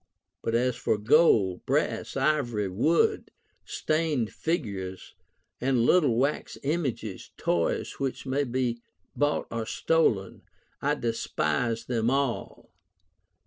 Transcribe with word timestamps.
But 0.41 0.55
as 0.55 0.75
for 0.77 0.97
gold, 0.97 1.63
brass, 1.67 2.17
ivory, 2.17 2.69
wood, 2.69 3.29
stained 3.65 4.33
figures, 4.33 5.13
and 5.59 5.85
little 5.85 6.15
wax 6.17 6.57
images, 6.63 7.29
toys 7.37 7.99
which 7.99 8.25
may 8.25 8.43
be 8.45 8.81
bought 9.15 9.45
or 9.51 9.67
stolen, 9.67 10.41
I 10.81 10.95
despise 10.95 11.85
them 11.85 12.09
all." 12.09 12.71